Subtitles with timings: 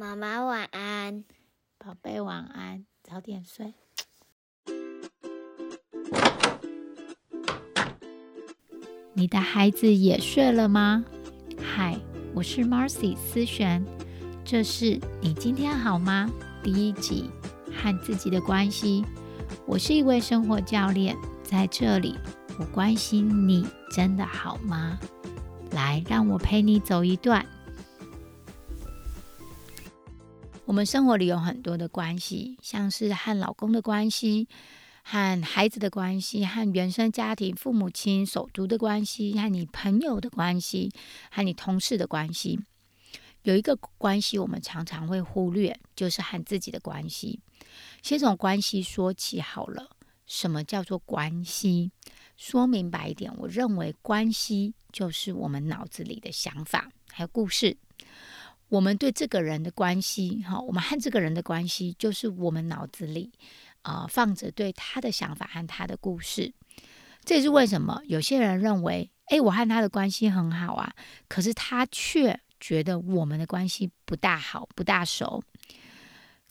[0.00, 1.24] 妈妈晚安，
[1.76, 3.74] 宝贝晚安，早点睡。
[9.12, 11.04] 你的孩子也睡了吗？
[11.60, 11.98] 嗨，
[12.32, 13.84] 我是 Marcy 思璇，
[14.44, 16.30] 这是你今天好吗？
[16.62, 17.28] 第一集
[17.74, 19.04] 和自己的关系。
[19.66, 22.14] 我是一位生活教练，在这里
[22.60, 24.96] 我关心你真的好吗？
[25.72, 27.44] 来，让我陪你走一段。
[30.68, 34.46] 我们生活里有很多的关系，像是和老公的关系。
[35.02, 40.92] 和孩子的关系，和原生家庭、父母亲、手足的关系，和你朋友的关系，
[41.30, 42.60] 和你同事的关系，
[43.44, 47.40] 有一个关系我们常常会忽略，就是和自己的关系。
[48.02, 49.96] 先从关系说起好了。
[50.26, 51.90] 什么叫做关系？
[52.36, 57.78] 说明白一点，我认为关系就是我们脑子里的想法，还有故事。
[58.68, 63.32] 我们对这个人的关系，哈，我们和这个人的关系，就是我们脑子里。
[63.82, 66.52] 啊，放着对他的想法和他的故事，
[67.24, 70.92] 这也是为什么有些人认为，哎，我和他的关系很好啊，
[71.26, 75.42] 可是他却觉得我们的关系不大好，不大熟。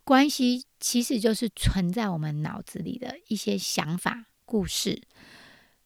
[0.03, 5.03] 关系其实就是存在我们脑子里的一些想法、故事，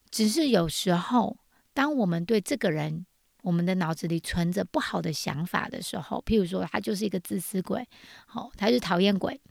[0.09, 1.39] 只是有时候，
[1.73, 3.05] 当我们对这个人，
[3.41, 7.87] 我们的脑子里存着不好的想法的时候，譬如说他就是一个自私鬼，
[8.27, 9.41] 好，他是讨厌鬼，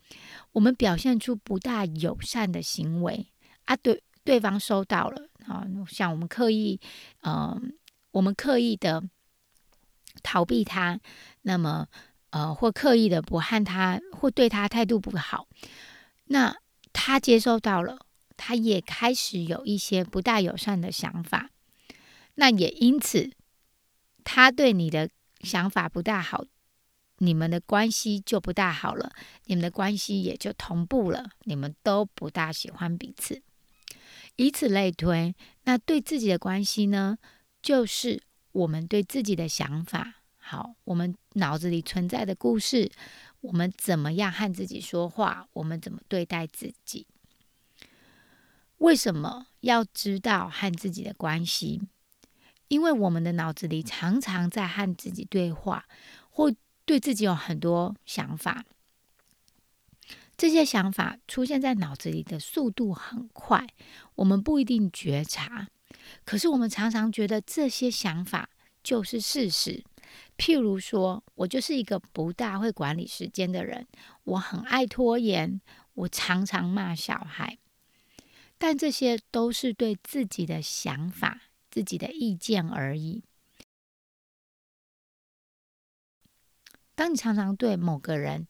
[0.53, 3.27] 我们表现出不大友善的行为
[3.65, 6.81] 啊，对对方收到了啊，像我们刻意，
[7.23, 7.75] 嗯，
[8.13, 9.03] 我们刻意的
[10.23, 11.01] 逃避他，
[11.43, 11.89] 那么
[12.31, 15.49] 呃，或刻意的不和他，或对他态度不好，
[16.27, 16.57] 那
[16.93, 21.51] 他接收到了，他也开始有一些不大友善的想法，
[22.37, 23.33] 那也因此。
[24.25, 25.09] 他对你的
[25.41, 26.45] 想法不大好，
[27.19, 29.13] 你们的关系就不大好了，
[29.47, 33.43] 你们的关系也就同步了，你们都不大喜欢彼此，
[34.37, 35.35] 以此类推。
[35.65, 37.19] 那对自己的关系呢，
[37.63, 38.23] 就是
[38.53, 42.91] 我们对自己的想法，好，我们脑子里存在的故事，
[43.41, 47.07] 我们怎么样和自己说话，我们怎么对待自己？
[48.79, 51.83] 为什么要知道和自己的关系？
[52.71, 55.87] 因为我们的脑子里常常在和自己对话，
[56.31, 56.55] 或
[56.85, 58.65] 对自己有很多想法。
[60.37, 63.67] 这些想法出现在脑子里的速度很快，
[64.15, 65.67] 我们不一定觉察。
[66.25, 68.49] 可是我们常常觉得这些想法
[68.85, 69.83] 就是事实。
[70.39, 73.89] 譬如说，我就是一个不大会管理时间的人，
[74.23, 75.61] 我很爱拖延，
[75.95, 77.59] 我常常骂小孩。
[78.59, 81.41] 但这些都是对自己的想法。
[81.71, 83.23] 自己的意见而已。
[86.95, 88.47] 当你常常对某个人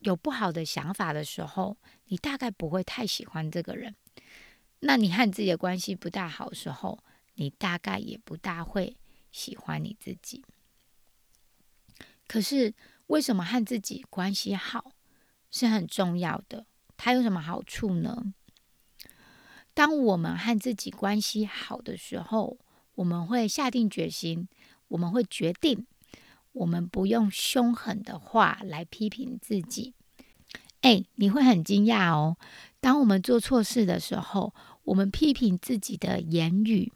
[0.00, 1.76] 有不好的想法的时候，
[2.06, 3.94] 你大概不会太喜欢这个人。
[4.80, 7.02] 那你和你自己的关系不大好的时候，
[7.34, 8.96] 你大概也不大会
[9.30, 10.44] 喜欢你自己。
[12.26, 12.74] 可是，
[13.06, 14.92] 为什么和自己关系好
[15.50, 16.66] 是很重要的？
[16.96, 18.34] 它有什么好处呢？
[19.78, 22.58] 当我们和自己关系好的时候，
[22.96, 24.48] 我们会下定决心，
[24.88, 25.86] 我们会决定，
[26.50, 29.94] 我们不用凶狠的话来批评自己。
[30.80, 32.36] 哎，你会很惊讶哦。
[32.80, 34.52] 当我们做错事的时候，
[34.82, 36.92] 我们批评自己的言语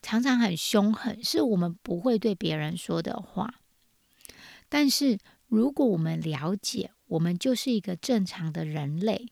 [0.00, 3.56] 常常很凶狠，是我们不会对别人说的话。
[4.68, 5.18] 但是
[5.48, 9.26] 如果我们了解，我们就是一个正常的人类。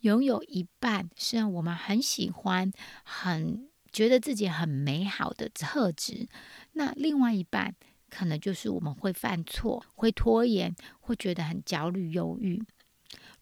[0.00, 2.72] 拥有一半是让我们很喜欢、
[3.04, 6.28] 很觉得自己很美好的特质，
[6.72, 7.74] 那另外一半
[8.08, 12.62] 可能就是我们会犯错、会拖延、会觉得很焦虑、忧郁。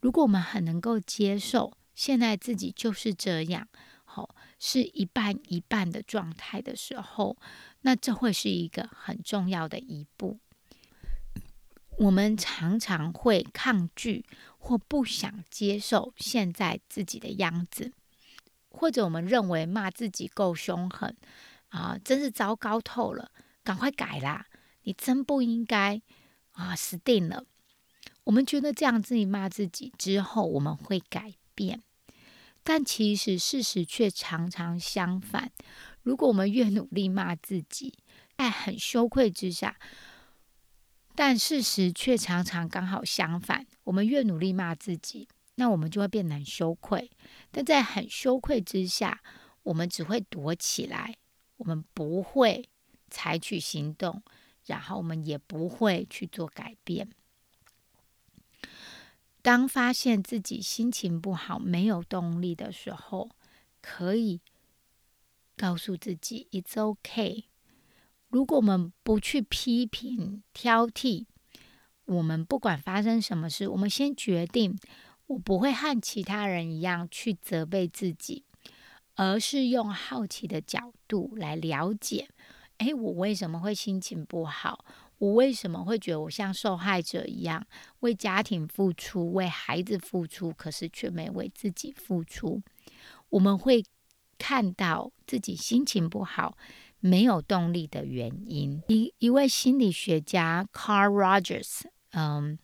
[0.01, 3.69] 如果我们很能够接受现在自己就是这样，
[4.05, 7.37] 好是一半一半的状态的时候，
[7.83, 10.39] 那这会是一个很重要的一步。
[11.99, 14.25] 我们常常会抗拒
[14.59, 17.93] 或不想接受现在自己的样子，
[18.69, 21.17] 或者我们认为骂自己够凶狠
[21.69, 23.31] 啊，真是糟糕透了，
[23.63, 24.47] 赶快改啦！
[24.83, 26.03] 你真不应该
[26.53, 27.45] 啊，死定了！
[28.25, 31.83] 我们觉得这样自己骂自己之后，我们会改变，
[32.63, 35.53] 但其实事实却常常相反。
[36.03, 37.95] 如果我们越努力骂自己，
[38.37, 39.79] 在很羞愧之下。
[41.19, 43.67] 但事实却常常刚好相反。
[43.83, 45.27] 我们越努力骂自己，
[45.57, 47.11] 那我们就会变得很羞愧。
[47.51, 49.21] 但在很羞愧之下，
[49.65, 51.17] 我们只会躲起来，
[51.57, 52.69] 我们不会
[53.11, 54.23] 采取行动，
[54.67, 57.11] 然后我们也不会去做改变。
[59.43, 63.29] 当发现自己心情不好、没有动力的时候，
[63.81, 64.41] 可以
[65.57, 67.48] 告诉自己 “It's OK”。
[68.29, 71.25] 如果我们不去批评、挑剔，
[72.05, 74.79] 我们不管发生什么事，我们先决定，
[75.27, 78.45] 我不会和其他人一样去责备自己，
[79.15, 82.29] 而是用好奇的角度来了解：
[82.79, 84.85] 诶，我为什么会心情不好？
[85.17, 87.67] 我为什么会觉得我像受害者一样，
[88.01, 92.63] 为家庭付出，为孩子付出，可是却没为自己付出？
[93.31, 93.85] 我们会
[94.39, 96.57] 看到自己心情不好。
[97.01, 98.83] 没有动力的原因。
[98.89, 102.59] 一一位心理学家 Carl Rogers，嗯，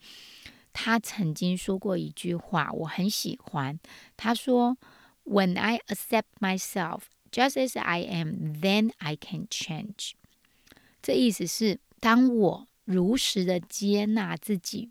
[0.72, 3.78] 他曾经说过一句话，我很喜欢。
[4.16, 4.76] 他说
[5.24, 10.12] ：“When I accept myself just as I am, then I can change。”
[11.00, 14.90] 这意思是，当我如实的接纳自己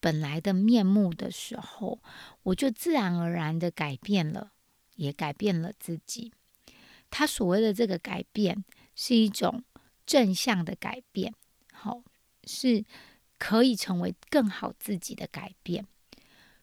[0.00, 2.00] 本来的面目的时候，
[2.42, 4.52] 我就自然而然的改变了，
[4.96, 6.32] 也改变了自己。
[7.16, 8.64] 他所谓的这个改变
[8.96, 9.62] 是一种
[10.04, 11.32] 正向的改变，
[11.72, 12.02] 好，
[12.42, 12.84] 是
[13.38, 15.86] 可以成为更好自己的改变。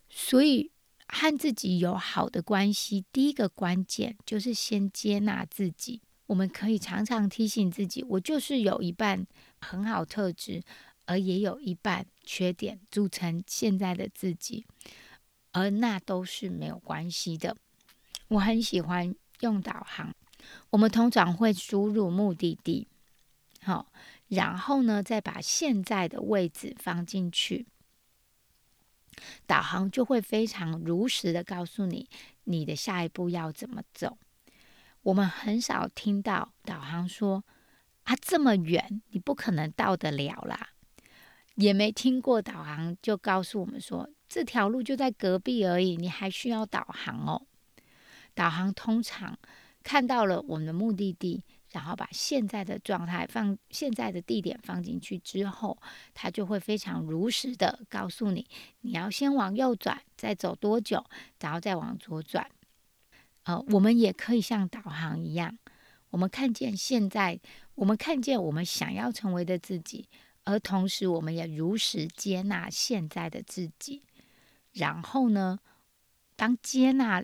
[0.10, 0.70] 所以
[1.08, 6.02] 和自己有好的关系，第一个关键就是先接纳自己。
[6.26, 9.26] 我们可以常常提醒自己：我就是有一半
[9.62, 10.62] 很好特质，
[11.06, 14.66] 而也有一半缺点组成现在的自己，
[15.54, 17.56] 而那都是没有关系的。
[18.28, 20.14] 我很喜欢用导航。
[20.70, 22.88] 我们通常会输入目的地，
[23.62, 23.92] 好，
[24.28, 27.66] 然后呢，再把现在的位置放进去，
[29.46, 32.10] 导航就会非常如实的告诉你
[32.46, 34.18] 你的下一步要怎么走。
[35.04, 37.44] 我们很少听到导航说
[38.04, 40.70] 啊这么远你不可能到得了啦，
[41.56, 47.46] 也没听过导航就告诉我们说这条路就在隔壁而已，你还需要导航哦。
[48.34, 49.38] 导航通常。
[49.84, 55.78] 看到了我们的目的地，然后把现在的状态放现在的地点放进去之后，
[56.14, 58.48] 它就会非常如实的告诉你，
[58.82, 61.04] 你要先往右转，再走多久，
[61.40, 62.50] 然后再往左转。
[63.44, 65.58] 呃，我们也可以像导航一样，
[66.12, 67.40] 我们看见现在，
[67.74, 70.08] 我们看见我们想要成为的自己，
[70.44, 74.04] 而同时我们也如实接纳现在的自己。
[74.74, 75.60] 然后呢，
[76.36, 77.24] 当接纳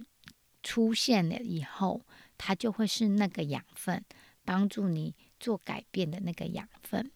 [0.64, 2.02] 出现了以后，
[2.38, 4.04] 它就会是那个养分，
[4.46, 7.12] 帮助你做改变的那个养分。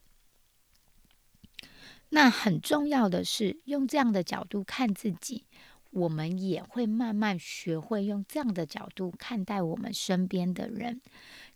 [2.10, 5.46] 那很重要的是，用这样的角度看自己，
[5.90, 11.00] 我们也会慢慢学会用这样的角度看待我们身边的人，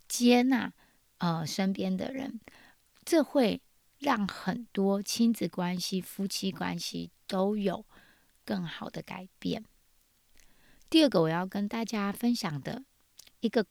[0.09, 0.73] 接纳
[1.19, 2.41] 呃身边的人，
[3.05, 3.61] 这会
[3.99, 7.85] 让很多亲子关系、夫妻关系都有
[8.45, 9.63] 更好的改变。
[10.89, 12.85] 第二个，我要跟大家分享的。
[13.47, 13.65] 一个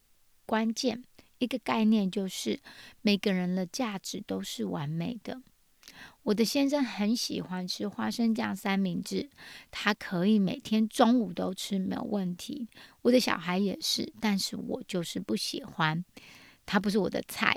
[0.46, 1.04] 关键，
[1.38, 2.62] 一个概念就是，
[3.02, 5.42] 每个人的价值都是完美的。
[6.24, 9.30] 我的先生很喜欢吃花生酱三明治，
[9.72, 12.70] 他可以每天中午都吃没有问题。
[13.02, 16.06] 我的小孩也是，但是我就是不喜欢，
[16.66, 17.54] 他不是我的菜。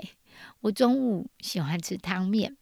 [0.59, 2.57] 我中午喜欢吃汤面，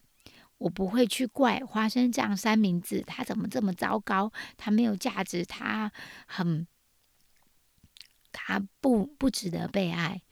[0.58, 4.32] 我不会去怪花生酱三明治，它怎么这么糟糕？
[4.56, 5.90] 它没有价值，它
[6.28, 6.64] 很。
[8.40, 10.22] 他不不值得被爱。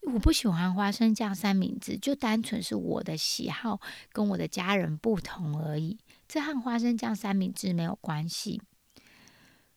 [0.00, 5.98] 我不喜欢花生酱三明治，就单纯是我的喜好跟我的家人不同而已。
[6.26, 8.62] 这和花生酱三明治没有关系。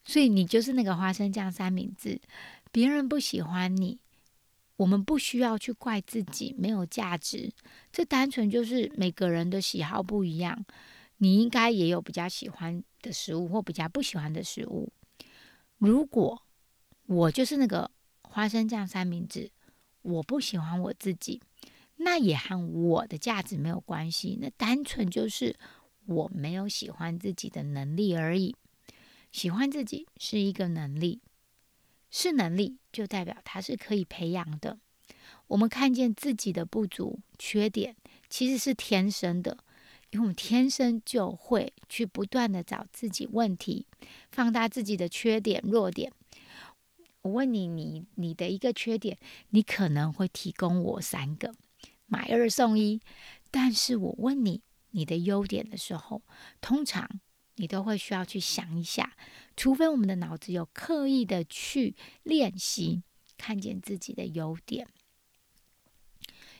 [0.05, 2.21] 所以你就是那个花生酱三明治，
[2.71, 3.99] 别人不喜欢你，
[4.77, 7.51] 我们不需要去怪自己没有价值。
[7.91, 10.65] 这单纯就是每个人的喜好不一样。
[11.17, 14.91] 你应该也有比较喜欢的食物或比较不喜欢的食物。
[15.77, 16.41] 如果
[17.05, 17.91] 我就是那个
[18.21, 19.51] 花生酱三明治，
[20.01, 21.41] 我不喜欢我自己，
[21.97, 25.55] 那也和我的价值没有关系，那单纯就是
[26.05, 28.55] 我没有喜欢自己的能力而已。
[29.31, 31.21] 喜欢自己是一个能力，
[32.09, 34.77] 是能力就代表它是可以培养的。
[35.47, 37.95] 我们看见自己的不足、缺点，
[38.29, 39.57] 其实是天生的，
[40.11, 43.87] 因为我们天生就会去不断的找自己问题，
[44.31, 46.11] 放大自己的缺点、弱点。
[47.23, 49.17] 我问你，你你的一个缺点，
[49.49, 51.55] 你可能会提供我三个，
[52.05, 53.01] 买二送一。
[53.49, 54.61] 但是我问你
[54.91, 56.21] 你的优点的时候，
[56.59, 57.21] 通常
[57.55, 59.15] 你都会需要去想一下，
[59.55, 63.03] 除非我们的脑子有刻意的去练习
[63.37, 64.87] 看见自己的优点。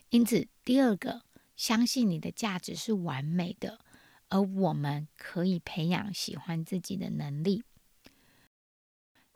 [0.08, 1.22] 因此，第二个，
[1.56, 3.80] 相信你的价值是完美的，
[4.28, 7.64] 而我们可以培养喜欢自己的能力。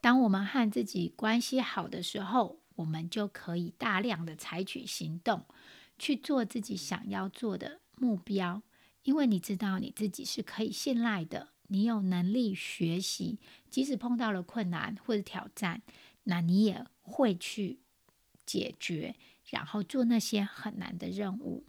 [0.01, 5.45] 当我们和自己关系好的时候，我们就可以大量的采取行动，
[5.99, 8.63] 去做自己想要做的目标。
[9.03, 13.39] 因为你知道你自己是可以信赖的，你有能力学习，
[13.71, 15.83] 即使碰到了困难或者挑战，
[16.25, 17.81] 那你也会去
[18.45, 19.17] 解决，
[19.49, 21.65] 然后做那些很难的任务。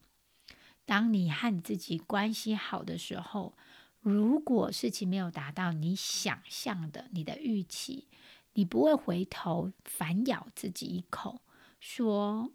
[0.86, 3.56] 当你和你自己关系好的时候，
[4.02, 8.08] 如果事情没有达到你想象的、你的预期，
[8.54, 11.42] 你不会回头反咬自己一口，
[11.80, 12.52] 说：“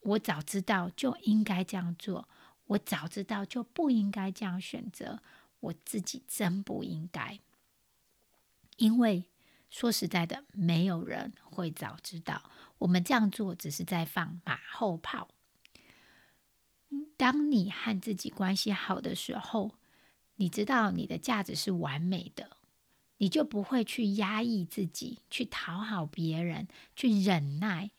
[0.00, 2.28] 我早知道就应该这样做。”
[2.68, 5.22] 我早知道就不应该这样选择，
[5.60, 7.40] 我自己真不应该。
[8.76, 9.24] 因为
[9.70, 15.28] 说实在的，没有人会早知道，我们这样做只是在放马后炮。
[17.16, 19.77] 当你和自己关系好的时候，
[20.38, 22.56] 你知道你的价值是完美的，
[23.18, 27.90] 你就不会去压抑自己，去讨好别人，去忍耐，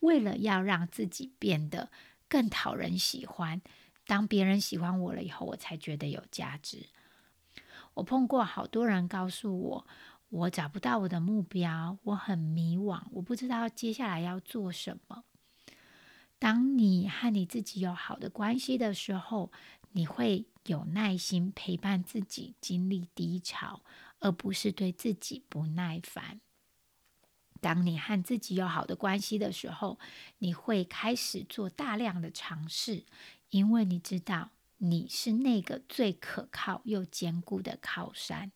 [0.00, 1.90] 为了要让自己变得
[2.28, 3.62] 更讨人喜欢。
[4.06, 6.88] 当别人喜欢我了以后，我才觉得有价值。
[7.94, 9.86] 我碰过好多人告诉我，
[10.30, 15.22] 我找不到我的目标，我很迷惘，我不知道接下来要做什么。
[16.40, 19.52] 当你和你自己有好的关系的时候，
[19.92, 23.82] 你会有耐心陪伴自己经历低潮，
[24.20, 26.40] 而不是对自己不耐烦。
[27.60, 29.98] 当你和自己有好的关系的时候，
[30.38, 33.04] 你会开始做大量的尝试。
[33.50, 38.50] 因为你知道你是那个最可靠又坚固的靠山，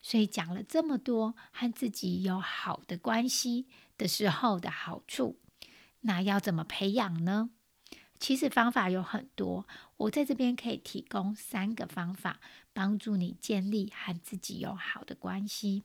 [0.00, 5.40] 所以讲了这么多和自己有好的关系的时候的好处，
[6.02, 7.50] 那要怎么培养呢？
[8.20, 12.40] 其实方法有很多，我在这边可以提供三个方法，
[12.72, 15.84] 帮助你建立和自己有好的关系。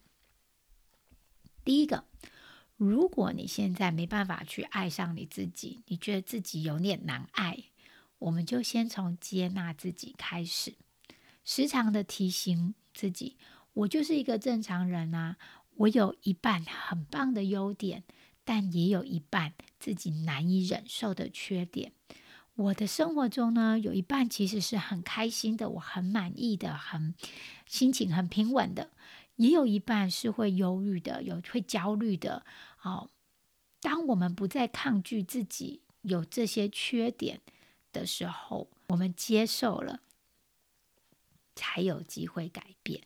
[1.63, 2.05] 第一个，
[2.75, 7.65] 如果你现在没办法去爱上你自己，你觉得自己有点难爱。
[8.19, 10.75] 我们就先从接纳自己开始，
[11.43, 13.37] 时常的提醒自己，
[13.73, 15.37] 我就是一个正常人啊，
[15.75, 18.03] 我有一半很棒的优点，
[18.45, 21.91] 但也有一半自己难以忍受的缺点。
[22.55, 27.15] 我的生活中呢，有一半其实是很开心的，我很满意的，很
[27.65, 28.91] 心情很平稳的，
[29.37, 32.45] 也有一半是会忧郁的，有会焦虑的。
[32.81, 33.09] 哦，
[33.81, 37.41] 当我们不再抗拒自己有这些缺点。
[37.93, 39.99] 的时候，我们接受了，
[41.53, 43.03] 才有机会改变。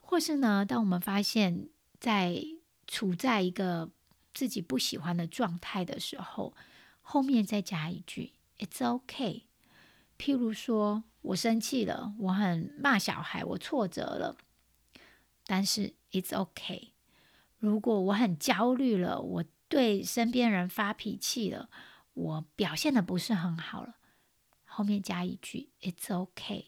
[0.00, 1.68] 或是呢，当我们发现，
[2.00, 2.42] 在
[2.86, 3.90] 处在一个
[4.32, 6.54] 自己不喜欢的状态的时候，
[7.02, 9.44] 后面再加一句 “It's OK”。
[10.18, 14.36] 譬如说，我生气了，我很骂小孩，我挫折了，
[15.46, 16.92] 但是 “It's OK”。
[17.58, 21.70] 如果我很焦虑了，我对身边人发脾气了，
[22.14, 23.96] 我表现的不是很好了。
[24.64, 26.66] 后面加一句 "It's okay"，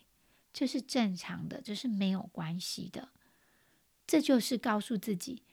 [0.52, 3.10] 这是正常的，这是没有关系的。
[4.06, 5.44] 这就是告诉自己，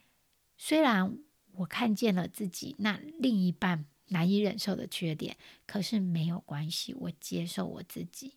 [0.56, 1.18] 虽然
[1.52, 5.36] 我看见了自己那另一半难以忍受的缺点，
[5.66, 8.34] 可是没有关系，我接受我自己，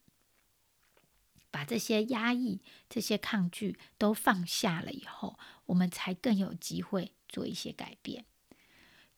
[1.50, 8.26] 把这些压抑、这些抗拒都放下了以后，我们才更有机会做一些改变。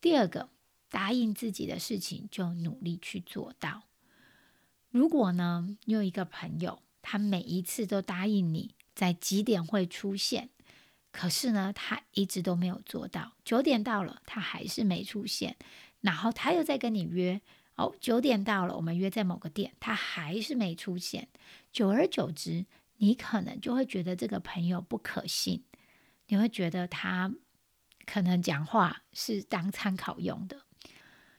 [0.01, 0.49] 第二个，
[0.89, 3.83] 答应自己的事情就努力去做到。
[4.89, 10.49] 如果呢，你有一个朋友，他每一次都答应你在几点会出现，
[11.11, 13.33] 可是呢，他一直都没有做到。
[13.43, 15.57] 九点到了，他还是没出现，
[16.03, 17.41] 然后他又在跟你约，
[17.77, 21.29] 哦，九点到了，我们约在某个店，他还是没出现。
[21.71, 22.67] 久而久之，
[22.97, 25.63] 你可能就会觉得这个朋友不可信，
[26.27, 27.33] 你会觉得他
[28.05, 30.61] 可能讲话是当参考用的。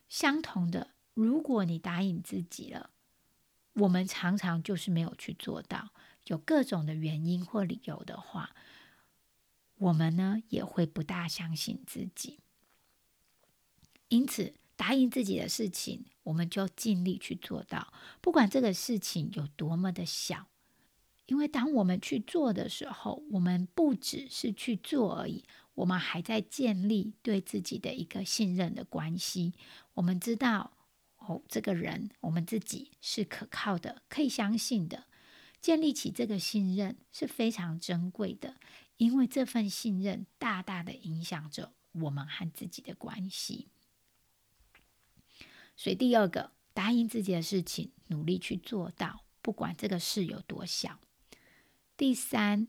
[0.08, 2.90] 相同的，如果你答应自己了。
[3.74, 5.90] 我们常常就是没有去做到，
[6.26, 8.54] 有各种的原因或理由的话，
[9.78, 12.38] 我们呢也会不大相信自己。
[14.14, 20.46] 因此，答应自己的事情，我们就尽力去做到，不管这个事情有多么的小。
[21.26, 25.44] 因为当我们去做的时候，我们不只是去做而已，
[25.74, 29.54] 我们还在建立对自己的一个信任的关系。
[29.94, 30.70] 我们知道。
[31.26, 35.04] 哦，这个人我们自己是可靠的，可以相信的。
[35.58, 38.56] 建立起这个信任是非常珍贵的，
[38.98, 43.68] 因为这份信任大大的影响着我们和自己的关系。
[45.76, 51.00] 所以，第二个，答应自己的事情，努力去做到，不管这个事有多小。
[51.96, 52.68] 第三，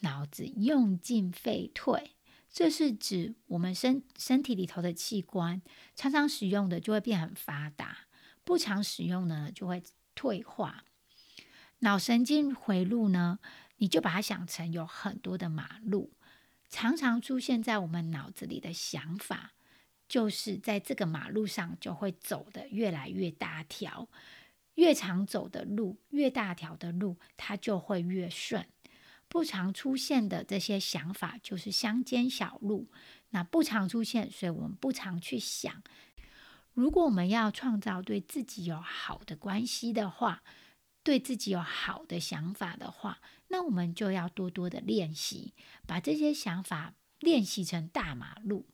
[0.00, 2.12] 脑子用进废退，
[2.50, 5.62] 这是指我们身身体里头的器官，
[5.94, 8.06] 常常使用的就会变很发达，
[8.44, 9.82] 不常使用呢就会
[10.14, 10.84] 退化。
[11.80, 13.38] 脑神经回路呢，
[13.76, 16.12] 你就把它想成有很多的马路，
[16.68, 19.52] 常常出现在我们脑子里的想法，
[20.10, 24.08] 就是在这个马路上就会走的越来越大条，
[24.74, 28.66] 越常走的路，越大条的路，它就会越顺。
[29.28, 32.90] 不常出现的这些想法就是乡间小路，
[33.28, 35.80] 那不常出现，所以我们不常去想。
[36.74, 40.42] 如果我们要创造对自己有好的关系的话，
[41.04, 45.54] 对自己有好的想法的话，那我们就要多多的练习，
[45.86, 48.66] 把这些想法练习成大马路。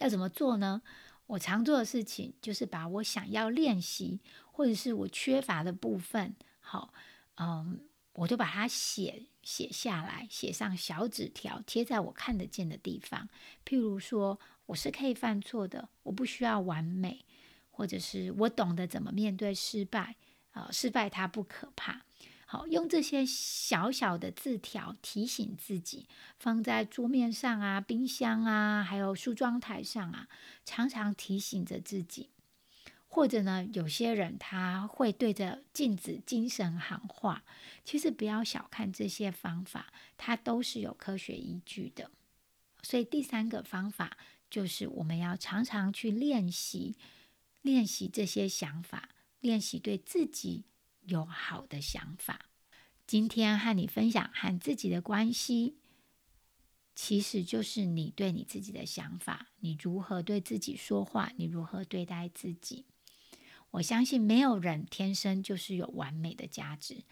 [0.00, 0.82] 要怎么做呢？
[1.26, 6.92] 我常做的事情就是把我想要练习，或者是我缺乏的部分，好，
[7.36, 7.80] 嗯，
[8.14, 13.28] 我就把它写写下来，写上小纸条，贴在我看得见的地方。
[13.64, 17.24] 譬如说，我是可以犯错的，我不需要完美，
[17.70, 20.16] 或者是我懂得怎么面对失败。
[20.52, 22.02] 啊，失败它不可怕。
[22.52, 30.26] 好，用这些小小的字条提醒自己，放在桌面上啊、冰箱啊，还有梳妆台上啊，
[30.64, 32.30] 常常提醒着自己。
[33.06, 37.44] 或者呢，有些人他会对着镜子精神喊话。
[37.84, 42.10] 其实不要小看这些方法，它都是有科学依据的。
[42.82, 44.18] 所以第三个方法
[44.50, 46.96] 就是我们要常常去练习，
[47.62, 49.10] 练习这些想法。
[49.38, 50.64] 练习对自己
[51.10, 52.46] 有好的想法。
[53.04, 55.76] 今天和你分享和自己的关系，
[56.94, 62.86] 其实就是你对你自己的想法，你如何对自己说话，你如何对待自己。
[63.72, 67.02] 我相信没有人天生就是有完美的价值。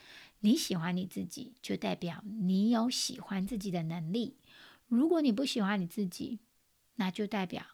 [0.40, 4.36] 你喜欢你自己，就代表你有喜欢自己的能力。
[4.86, 6.38] 如果你不喜欢你自己，
[6.94, 7.64] 那就代表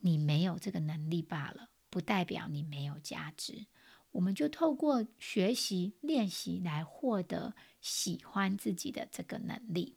[0.00, 3.64] 你没有这个能力罢了，不代表你没有价值。
[4.16, 9.96] 我们就透过学习练习来获得喜欢自己的这个能力。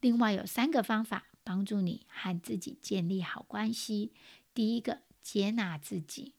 [0.00, 4.12] 另外有三个方法帮助你和自己建立好关系。
[4.54, 6.34] 第一个，接纳自己，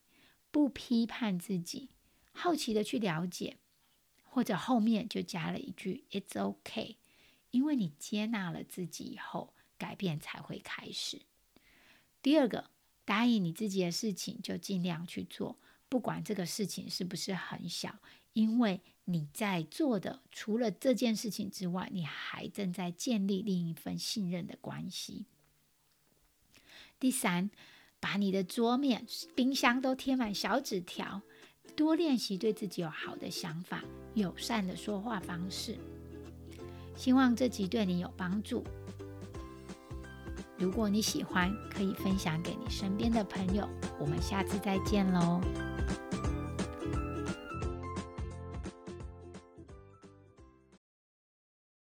[0.52, 1.90] 不批判自己，
[2.32, 3.58] 好奇的去了解，
[4.24, 6.96] 或者后面就加了一句 “It's OK”，
[7.52, 11.22] 因为你接纳了自己以后，改变才会开始。
[12.22, 12.70] 第二个，
[13.04, 15.58] 答应你自己的事情就尽量去做。
[15.92, 17.94] 不管这个事情是不是很小，
[18.32, 25.26] 因为你在做的除了这件事情之外，你还正在建立另一份信任的关系。
[26.98, 27.52] 第三，
[28.00, 31.22] 把你的桌面、冰箱都贴满小纸条，
[31.76, 35.78] 多练习对自己有好的想法、友善的说话方式。
[36.96, 38.64] 希望这集对你有帮助。
[40.58, 43.68] 如果你喜欢，可以分享给你身边的朋友。
[44.00, 45.42] 我们下次再见喽。